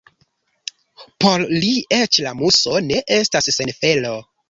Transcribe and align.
Por 1.25 1.45
li 1.65 1.71
eĉ 1.99 2.21
la 2.29 2.35
muso 2.43 2.77
ne 2.91 3.01
estas 3.23 3.55
sen 3.61 3.79
felo. 3.83 4.21